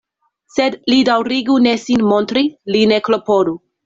[0.51, 2.43] Sed li daŭrigu ne sin montri,
[2.77, 3.55] li ne klopodu.